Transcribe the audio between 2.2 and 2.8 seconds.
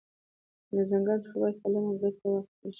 واخیستل شي